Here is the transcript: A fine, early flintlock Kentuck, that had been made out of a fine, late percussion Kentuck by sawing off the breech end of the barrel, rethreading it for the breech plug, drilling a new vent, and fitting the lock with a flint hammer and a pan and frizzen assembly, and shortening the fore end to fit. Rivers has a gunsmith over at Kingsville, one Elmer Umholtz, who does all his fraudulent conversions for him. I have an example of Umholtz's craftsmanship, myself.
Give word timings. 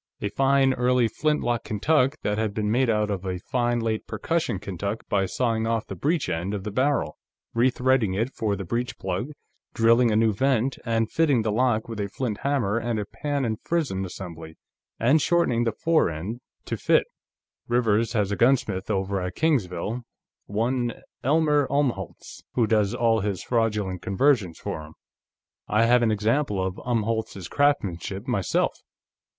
A 0.19 0.29
fine, 0.29 0.73
early 0.73 1.07
flintlock 1.07 1.63
Kentuck, 1.63 2.19
that 2.23 2.39
had 2.39 2.55
been 2.55 2.71
made 2.71 2.89
out 2.89 3.11
of 3.11 3.23
a 3.23 3.37
fine, 3.37 3.79
late 3.79 4.07
percussion 4.07 4.57
Kentuck 4.57 5.07
by 5.09 5.27
sawing 5.27 5.67
off 5.67 5.85
the 5.85 5.95
breech 5.95 6.27
end 6.27 6.55
of 6.55 6.63
the 6.63 6.71
barrel, 6.71 7.19
rethreading 7.55 8.19
it 8.19 8.33
for 8.33 8.55
the 8.55 8.65
breech 8.65 8.97
plug, 8.97 9.29
drilling 9.75 10.09
a 10.09 10.15
new 10.15 10.33
vent, 10.33 10.79
and 10.85 11.11
fitting 11.11 11.43
the 11.43 11.51
lock 11.51 11.87
with 11.87 11.99
a 11.99 12.09
flint 12.09 12.39
hammer 12.39 12.79
and 12.79 12.97
a 12.99 13.05
pan 13.05 13.45
and 13.45 13.59
frizzen 13.61 14.03
assembly, 14.03 14.57
and 14.99 15.21
shortening 15.21 15.65
the 15.65 15.71
fore 15.71 16.09
end 16.09 16.39
to 16.65 16.77
fit. 16.77 17.05
Rivers 17.67 18.13
has 18.13 18.31
a 18.31 18.35
gunsmith 18.35 18.89
over 18.89 19.21
at 19.21 19.35
Kingsville, 19.35 20.01
one 20.47 20.93
Elmer 21.23 21.67
Umholtz, 21.69 22.41
who 22.53 22.65
does 22.65 22.95
all 22.95 23.19
his 23.19 23.43
fraudulent 23.43 24.01
conversions 24.01 24.57
for 24.57 24.81
him. 24.81 24.93
I 25.67 25.85
have 25.85 26.01
an 26.01 26.09
example 26.09 26.59
of 26.59 26.81
Umholtz's 26.87 27.47
craftsmanship, 27.47 28.27
myself. 28.27 28.79